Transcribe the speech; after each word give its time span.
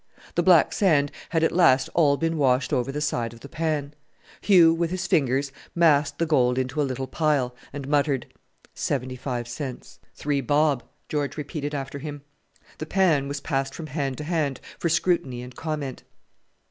The 0.33 0.41
black 0.41 0.73
sand 0.73 1.11
had 1.29 1.43
at 1.43 1.51
last 1.51 1.87
all 1.93 2.17
been 2.17 2.35
washed 2.39 2.73
over 2.73 2.91
the 2.91 3.01
side 3.01 3.33
of 3.33 3.41
the 3.41 3.47
pan. 3.47 3.93
Hugh, 4.41 4.73
with 4.73 4.89
his 4.89 5.05
fingers, 5.05 5.51
massed 5.75 6.17
the 6.17 6.25
gold 6.25 6.57
into 6.57 6.81
a 6.81 6.89
little 6.89 7.05
pile, 7.05 7.55
and 7.71 7.87
muttered, 7.87 8.25
"Seventy 8.73 9.15
five 9.15 9.47
cents." 9.47 9.99
"Three 10.15 10.41
bob," 10.41 10.81
George 11.07 11.37
repeated 11.37 11.75
after 11.75 11.99
him. 11.99 12.23
The 12.79 12.87
pan 12.87 13.27
was 13.27 13.41
passed 13.41 13.75
from 13.75 13.85
hand 13.85 14.17
to 14.17 14.23
hand 14.23 14.59
for 14.79 14.89
scrutiny 14.89 15.43
and 15.43 15.55
comment. 15.55 16.01